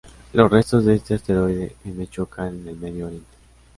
[0.33, 3.27] Los restos de este Asteroide M chocan en el Medio Oriente.